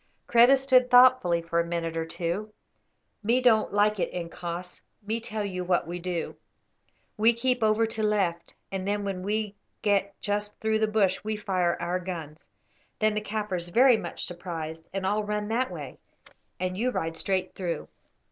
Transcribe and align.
Kreta 0.27 0.57
stood 0.57 0.89
thoughtfully 0.89 1.43
for 1.43 1.59
a 1.59 1.63
minute 1.63 1.95
or 1.95 2.07
two. 2.07 2.51
"Me 3.21 3.39
don't 3.39 3.71
like 3.71 3.99
it, 3.99 4.11
incos. 4.11 4.81
Me 5.05 5.19
tell 5.19 5.45
you 5.45 5.63
what 5.63 5.85
we 5.85 5.99
do. 5.99 6.35
We 7.17 7.35
keep 7.35 7.61
over 7.61 7.85
to 7.85 8.01
left, 8.01 8.55
and 8.71 8.87
then 8.87 9.03
when 9.03 9.21
we 9.21 9.53
get 9.83 10.19
just 10.19 10.59
through 10.59 10.79
the 10.79 10.87
bush 10.87 11.23
we 11.23 11.35
fire 11.35 11.77
our 11.79 11.99
guns. 11.99 12.43
Then 12.97 13.13
the 13.13 13.21
Kaffirs 13.21 13.69
very 13.69 13.95
much 13.95 14.25
surprised 14.25 14.89
and 14.91 15.05
all 15.05 15.23
run 15.23 15.49
that 15.49 15.69
way, 15.69 15.99
and 16.59 16.75
you 16.75 16.89
ride 16.89 17.15
straight 17.15 17.53
through." 17.53 17.87